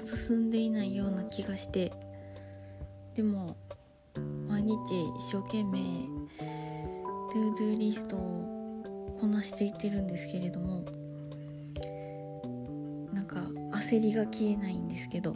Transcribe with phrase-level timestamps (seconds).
[0.00, 1.92] 進んでいないような気がして。
[3.14, 3.56] でも
[4.48, 4.76] 毎日
[5.18, 5.78] 一生懸命
[7.32, 10.84] to do リストをこなしていってるんですけれども
[13.12, 13.36] なんか
[13.78, 15.34] 焦りが消えないんですけど、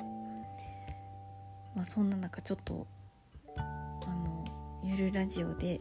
[1.77, 2.87] まあ、そんな中ちょっと
[3.57, 3.61] あ
[4.07, 4.45] の
[4.83, 5.81] ゆるラジオで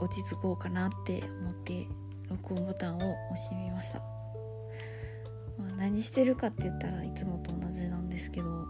[0.00, 1.86] 落ち着こうかなって思って
[2.28, 4.00] 録音ボタンを押してみました、
[5.76, 8.66] 何してるかって言ったらいつもと同じなんですけど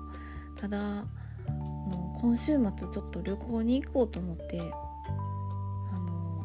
[0.61, 1.05] ただ
[1.49, 6.45] もう今週末ちょっと旅行に行こうと思ってあの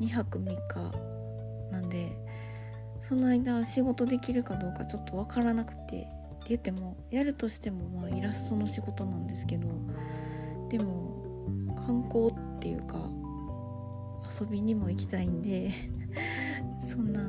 [0.00, 1.12] 2泊3日
[1.70, 2.12] なんで
[3.00, 6.08] その間仕事できるかどうかちょっと分からなくてって
[6.48, 9.68] 言ってもやるとしてもまあイラストの仕事なんですけど
[10.68, 11.12] でも
[11.86, 13.10] 観光っていうか
[14.40, 15.70] 遊びにも行きたいんで
[16.80, 17.20] そんな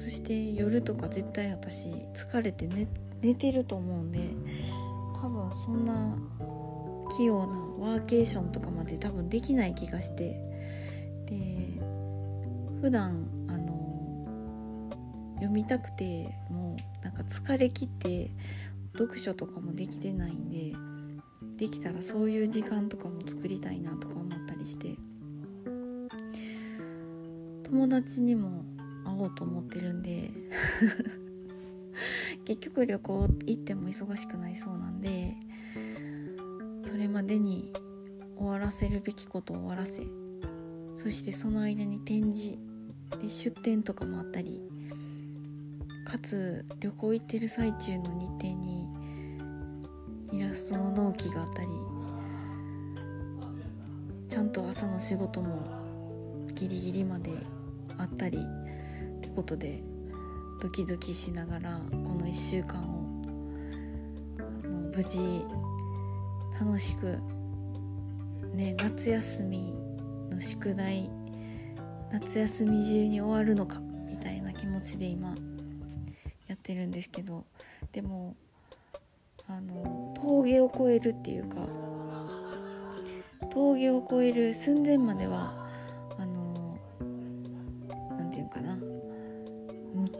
[0.00, 2.88] そして夜とか絶対私疲れて寝
[3.20, 4.30] 寝てると思うんで
[5.20, 6.16] 多分そんな
[7.18, 10.40] 器用なワーケーションとかまで多分できない気がして
[11.26, 11.82] で
[12.80, 14.96] 普段あの
[15.34, 18.30] 読みたくてもうなんか疲れきって
[18.96, 20.74] 読書とかもできてないんで
[21.58, 24.96] できたらそういう時間とかも作りたいなとか思ったりして
[27.64, 28.64] 友達にも
[29.22, 30.30] おうと思ってるんで。
[32.44, 35.36] 結局旅行行っても忙しくなりそうなんで
[36.82, 37.72] それまでに
[38.36, 40.02] 終わらせるべきことを終わらせ
[40.96, 42.58] そしてその間に展示
[43.20, 44.62] で出店とかもあったり
[46.04, 48.88] かつ旅行行ってる最中の日程に
[50.32, 51.68] イラストの納期があったり
[54.28, 55.62] ちゃんと朝の仕事も
[56.54, 57.30] ギリギリまで
[57.98, 58.38] あったり
[59.40, 59.80] ことで
[60.60, 63.00] ドキドキしながらこの1週間を
[64.94, 65.46] 無事
[66.60, 67.18] 楽しく
[68.52, 69.72] ね夏休み
[70.30, 71.10] の宿題
[72.12, 75.34] 夏休み中に終わるのかみたいな気持ちで今
[76.46, 77.46] やってるんですけど
[77.92, 78.36] でも
[79.48, 81.56] あの峠を越えるっていうか
[83.50, 85.59] 峠を越える寸前までは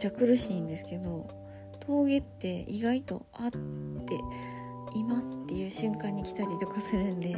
[0.01, 1.29] ちゃ苦しいんですけど
[1.79, 3.59] 峠って意外とあって
[4.95, 7.35] 今っていう瞬間に来たりとかするんで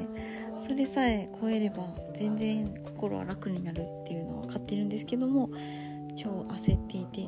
[0.58, 5.50] それさえ超えれば全然心は楽になるっていうのは分かってるんですけども
[6.16, 7.28] 超焦っていて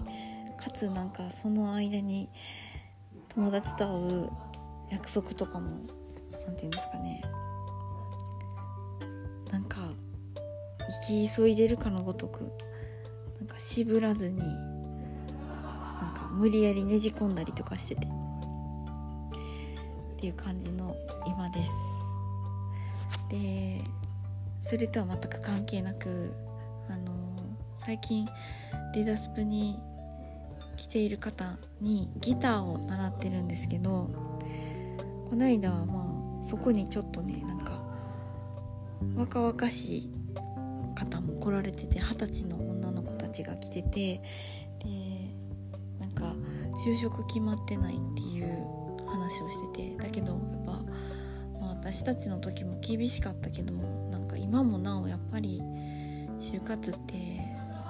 [0.57, 2.29] かつなんかその間に
[3.27, 4.29] 友達と会う
[4.89, 5.81] 約束とかも
[6.45, 7.21] 何て言うんですかね。
[9.51, 9.81] なんか
[11.07, 12.43] 生き急いでるかのごとく
[13.37, 14.41] なんか渋らずに
[16.35, 18.07] 無理やりねじ込んだりとかしてて。
[20.15, 20.95] っていう感じの
[21.27, 21.71] 今です。
[23.29, 23.81] で
[24.59, 26.33] それとは全く関係なく
[26.89, 27.11] あの
[27.75, 28.27] 最近
[28.93, 29.79] デザスプに
[30.77, 34.09] 来ている方にギターを習ってるんですけど
[35.29, 37.79] この間はまあそこにちょっとねなんか
[39.15, 40.09] 若々しい
[40.95, 44.21] 方も来られてて二十歳の女の子たちが来てて
[44.79, 45.14] で
[46.85, 48.63] 就職決まってないっていう
[49.07, 50.71] 話をしててだけどやっぱ、
[51.59, 55.63] まあ、私たちの時も厳しかったけどなんか今もなおやっぱり
[56.39, 57.39] 就活って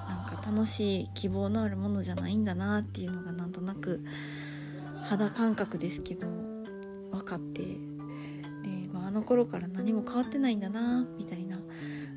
[0.08, 4.02] なんか楽しい希望のあるものじゃないんだなっていうのがなんとなく
[5.02, 6.26] 肌感覚ですけど
[7.12, 7.62] 分かって。
[7.62, 11.60] で、まあ、あの頃から何も変わってないんだなみたいな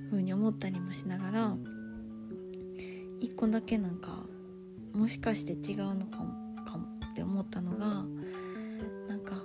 [0.09, 1.55] 風に思ったりもしながら
[3.19, 4.23] 一個だけなんか
[4.93, 6.48] もしかして違うのかも。
[7.19, 8.05] って思ったのが
[9.09, 9.35] なんか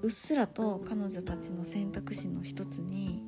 [0.00, 3.22] うっすらと彼女たちの選択肢の一つに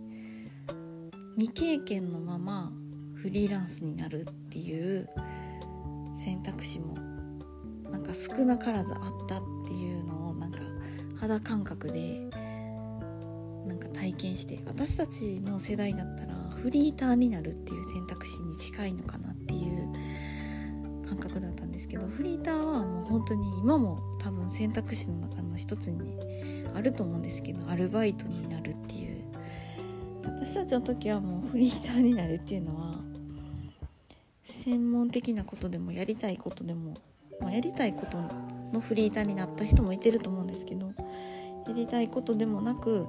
[1.37, 2.73] 未経験のまま
[3.17, 5.11] フリーランスになるっていう
[6.15, 6.95] 選択肢も
[7.91, 10.61] なんか少なからずあったっていうのをなんか
[11.19, 12.31] 肌感覚で
[13.67, 19.37] なんか体験して私たちの世代だったらフリーターになるっていう選択肢に近いのかなっ
[21.81, 26.15] ですけどフリーターはもう本当に今も多分選択肢の中の一つに
[26.75, 29.25] あると思うんですけどアルバイトになるっていう。
[30.23, 33.01] 私たちの時はもうフリーターになるっていうのは
[34.45, 36.97] 専門的なことでもやりたいことでも、
[37.41, 38.19] まあ、やりたいこと
[38.73, 40.93] のフリーターになった人もいてると思うんですけど
[41.67, 43.07] やりたいことでもなく、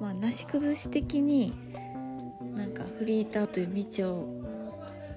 [0.00, 1.52] まあ、なし崩し的に
[2.54, 4.28] なんかフリーターという道を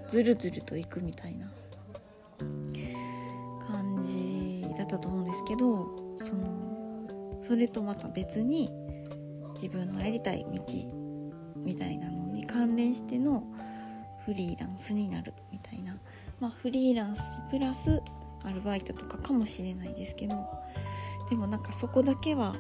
[0.08, 1.51] ずるずると行くみたいな。
[4.82, 8.70] 感じったと思うんですけどそのそれとまた別に
[9.54, 10.62] 自分のやりたい道
[11.58, 13.44] みたいなのに関連しての
[14.26, 15.98] フリーランスになるみたいな、
[16.40, 18.02] まあ、フリーランスプラス
[18.44, 20.36] アルバイトとかかもしれないですけど
[21.30, 22.56] でもなんかそこだけは、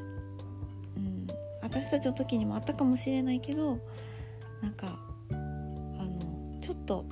[0.97, 1.27] うん、
[1.61, 3.79] 私たちの時にもあったかもしれないけど
[4.61, 4.99] なんか
[5.31, 7.05] あのちょっと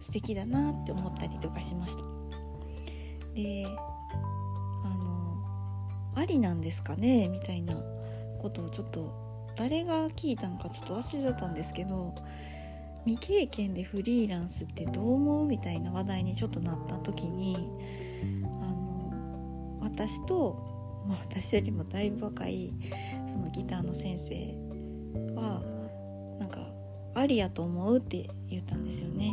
[0.00, 2.13] 素敵だなって思ったりとかしました。
[3.34, 3.66] で
[4.84, 5.36] あの
[6.14, 7.28] ありなんですかね？
[7.28, 7.74] みたいな
[8.40, 9.12] ことをちょっと
[9.56, 12.14] 誰が聞いたのかちょっと忘れちゃったんですけど
[13.06, 15.46] 未経験でフリーランスってどう思う？
[15.46, 17.56] みたいな話題にちょっとなった時に
[18.44, 22.72] あの私と、まあ、私よりもだいぶ若い
[23.26, 24.34] そのギターの先生
[25.34, 25.62] は
[26.40, 26.66] なんか
[27.14, 29.32] ありやと思うって言ったんですよね。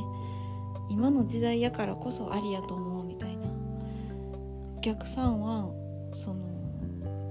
[0.90, 3.01] 今の時代やからこそありやと思う
[4.82, 5.70] お客さんは
[6.16, 6.44] その、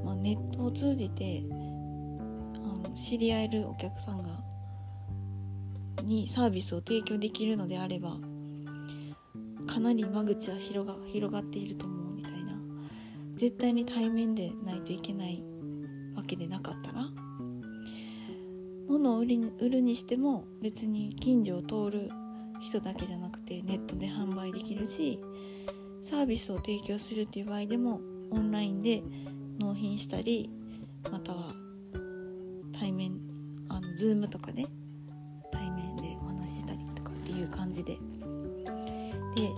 [0.05, 4.29] まあ、ネットを通じてあの知り合えるお客さんが
[6.05, 8.19] にサービスを提供できるのであれば
[9.67, 12.52] かなり間口は広が広がっていると思うみたいな
[13.35, 15.43] 絶対に対面でないといけない
[16.14, 17.08] わけでなかったら
[18.88, 22.11] 物を売り売るにしても別に近所を通る
[22.61, 25.19] 人だけじゃなくてネットで販売できるし
[26.11, 28.01] サービスを提供するっていう場合でも
[28.33, 29.01] オンラインで
[29.61, 30.51] 納品したり
[31.11, 31.55] または
[32.73, 33.12] 対面
[33.69, 34.67] あの Zoom とかで
[35.53, 37.97] 対面でお話したりとかっていう感じで。
[39.37, 39.51] で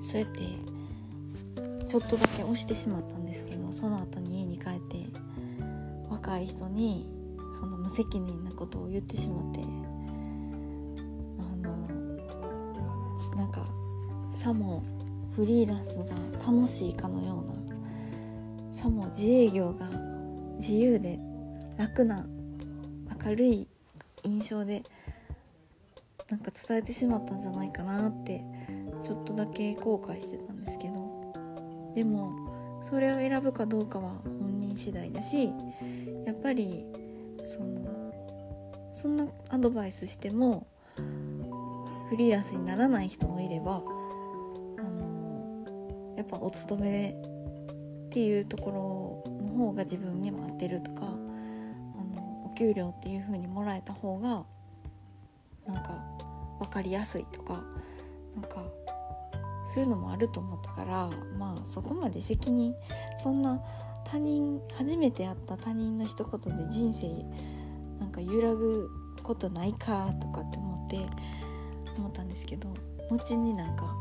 [0.00, 0.40] そうやって
[1.88, 5.06] ちょっとだけ押してしまったんですけどその後に家に帰って
[6.08, 7.06] 若い人に
[7.58, 11.76] その無責任なことを言ってしまってあの
[13.36, 13.66] なんか
[14.30, 14.82] さも
[15.34, 16.14] フリーランスが
[16.46, 17.70] 楽しいかのよう
[18.68, 19.88] なさも自営業が
[20.58, 21.18] 自由で
[21.76, 22.26] 楽な
[23.24, 23.68] 明るい
[24.24, 24.82] 印象で
[26.30, 28.42] なんか伝えてしまったんじゃないかなって
[29.02, 31.22] ちょっとだけ後悔してたんですけど。
[31.94, 35.50] でもそれを選ぶかどうかは本人次第だし
[36.26, 36.86] やっぱり
[37.44, 38.12] その
[38.92, 40.66] そんなアドバイスしても
[42.10, 43.82] フリーランスにならない人もいれば
[46.16, 51.08] やっぱお勤めっていうところの方が自分にも合ってるとかあ
[52.14, 54.44] のお給料っていう風にもらえた方が
[55.66, 56.04] なんか
[56.58, 57.62] 分かりやすいとか
[58.34, 58.64] なんか
[59.66, 62.74] そういうのもあると思ったからまあそこまで責任
[63.16, 63.60] そんな
[64.04, 67.08] 他人初めて会った他人の一言で人生
[67.98, 68.90] なんか揺らぐ
[69.22, 70.96] ことないかとかって思って
[71.96, 72.74] 思ったんですけど
[73.10, 73.94] 後になんか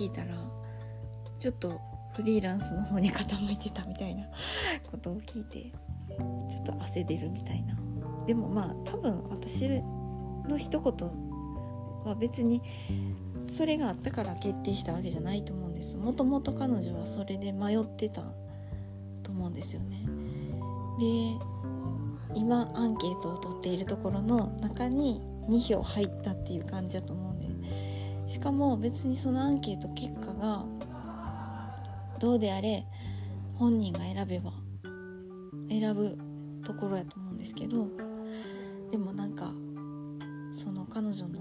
[0.00, 0.28] 聞いたら
[1.38, 1.78] ちょっと
[2.16, 4.24] フリーランスの方に傾いてたみたいな
[4.90, 5.60] ことを聞いて
[6.48, 7.78] ちょっと汗出るみたいな。
[8.26, 9.68] でもまあ多分私
[10.48, 11.10] の一言
[12.04, 12.62] は別に
[13.42, 15.96] それがあったから決定したわけじゃないと思うんです。
[15.96, 18.22] もともと彼女はそれで迷ってた
[19.22, 20.02] と思うんですよね。
[20.98, 21.36] で
[22.34, 27.29] 今アンケートを取っているところの中に2票入ったっていう感じだと思うんで
[28.30, 30.64] しかも別にそのアンケート結果が
[32.20, 32.86] どうであれ
[33.54, 34.52] 本人が選べば
[35.68, 36.16] 選ぶ
[36.64, 37.88] ところやと思うんですけど
[38.92, 39.52] でもなんか
[40.52, 41.40] その彼女の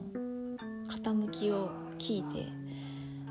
[0.88, 1.70] 傾きを
[2.00, 2.48] 聞いて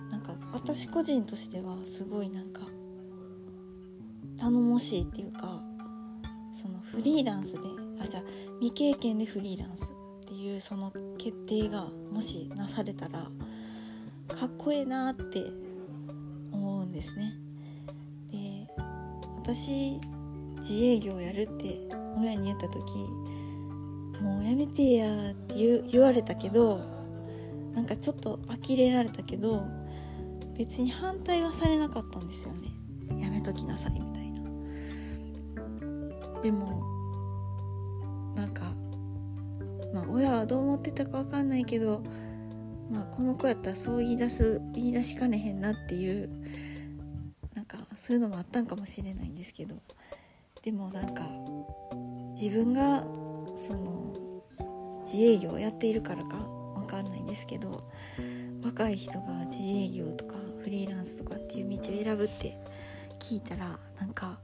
[0.09, 2.61] なんか私個人としてはすごいなんか
[4.39, 5.61] 頼もしいっていうか
[6.53, 7.59] そのフリーランスで
[8.01, 8.23] あじゃあ
[8.61, 9.98] 未経験でフリーランス。
[10.29, 13.31] っていうその決定がもしなされたら
[14.29, 15.43] かっこええなって
[16.53, 17.33] 思うんですね。
[18.31, 18.69] で
[19.37, 19.99] 私
[20.57, 21.79] 自営業やるって
[22.19, 22.93] 親に言った時
[24.21, 25.55] もうやめてやって
[25.91, 26.81] 言われたけど
[27.73, 29.65] なんかちょっと呆れられたけど
[30.59, 32.69] 別に反対はされなかったんですよね
[33.19, 34.43] やめときなさいみたいな
[36.43, 36.88] でも
[40.19, 42.03] 親はどう思ってたか分かんないけど
[42.91, 46.31] まあこの子やったらそう言い出す言い出しかねへんなっていう
[47.55, 49.77] なんかそういうのもあったんかもしれないんですけど。
[50.63, 51.23] でもなんか
[52.35, 53.03] 自分が
[53.57, 54.43] その
[55.05, 57.91] 自営業をやっているからかわかんないんですけど
[58.63, 62.59] 若い人が自営業とかフリーランスとかっていう道を選ぶって
[63.19, 64.39] 聞いたらなんか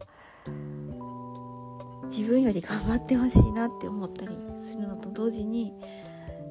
[2.06, 5.72] 自分より頑張ってほしいなって思ったりするのと同時に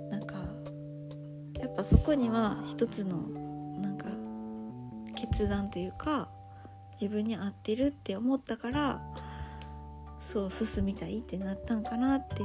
[0.10, 0.36] なんか
[1.60, 3.18] やっぱそこには一つの
[3.80, 4.08] なんか
[5.16, 6.30] 決断というか
[7.00, 9.02] 自分に合ってるって思ったから
[10.20, 12.36] そう進みたいってなったんかなって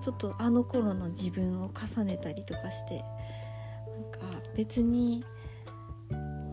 [0.00, 3.04] ちょっとあの頃の自分を重ねたりとかして
[3.90, 5.24] なんか別に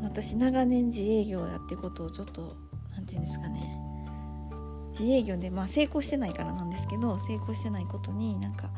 [0.01, 2.55] 私長年自営業やってことをちょっと
[2.91, 3.85] 何て言うんですかね。
[4.97, 8.69] 自営業でまあ成功してないからなんですけど成功してないことになんか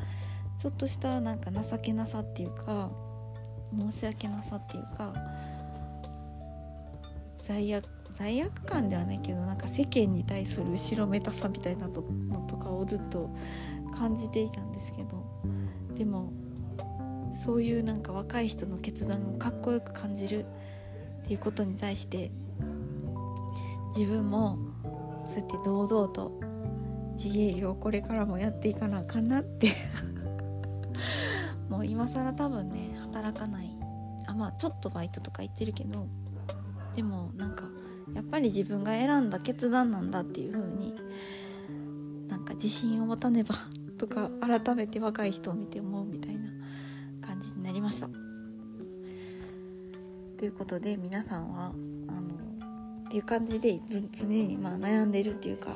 [0.58, 2.90] ちょっとしたなんか情けなさっていうか
[3.76, 5.14] 申し訳なさっていうか
[7.42, 7.84] 罪悪
[8.14, 12.02] 罪悪感ではないけどなんか世間に対する後ろめたさみたいなの
[12.48, 13.30] とかをずっと
[13.96, 15.24] 感じていたんですけど
[15.96, 16.32] でも
[17.32, 20.44] そういうなんか若い人の決断をかっこよく感じる
[21.22, 22.32] っていうことに対して
[23.96, 24.58] 自分も
[25.28, 26.40] そうやって堂々と
[27.22, 29.72] 自営業これからもやっていかなあかんなって
[31.68, 33.70] もう今更多分ね働かない
[34.26, 36.06] あまあちょっとバイトとか行ってるけど
[36.94, 37.64] でもなんか
[38.14, 40.94] やっぱり自分が選んだ決断なんだっていう風に
[42.28, 43.54] なんか自信を持たねば
[43.98, 46.50] とか改めて若い人を見て思うみたいな
[47.20, 48.08] 感じになりました。
[50.36, 51.72] ということで皆さんは
[53.08, 53.80] っていう感じで
[54.12, 55.74] 常にまあ悩んでるっていうか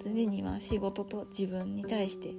[0.00, 2.32] 常にまあ仕事と自分に対して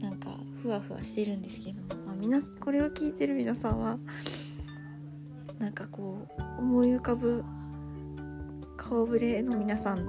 [0.00, 3.98] なんかふわふわしてるんですけど、まあ、皆これを聞いてる皆さんは
[5.58, 7.44] なんかこう思い浮かぶ
[8.76, 10.06] 顔ぶれの皆さん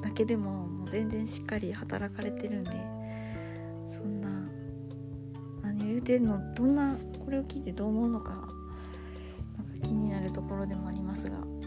[0.00, 2.70] だけでももう全然しっかり働かれてるんで
[3.84, 4.28] そんな
[5.62, 8.52] 何を言うてんのどんなこれを聞いてどう思うのかなんか
[9.82, 11.63] 気になるところでもありますが。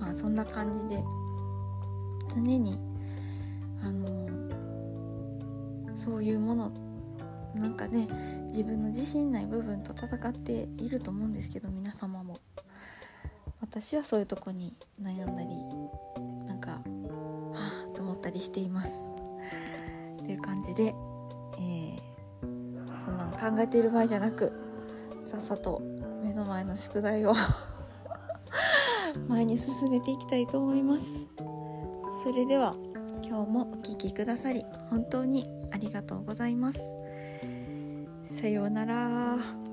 [0.00, 1.02] まあそんな感じで
[2.34, 2.78] 常に
[3.82, 4.28] あの
[5.94, 6.72] そういうもの
[7.54, 8.08] なんかね
[8.48, 12.40] 自分の自信ない部分と戦っていると思うんですけど皆様も。
[13.60, 14.72] 私はそういうとこに
[15.02, 15.48] 悩んだり
[16.46, 16.78] なんかは
[17.54, 19.10] あと思ったりしています。
[20.18, 24.52] という感じで、えー、そんなん考えている場合じゃなく
[25.30, 25.82] さっさと
[26.22, 27.34] 目の前の宿題を
[29.28, 31.28] 前に進めていきたいと思います
[32.22, 32.76] それでは
[33.24, 36.80] 今日もお聴きくださり本当にありがとうございます
[38.24, 39.65] さようなら。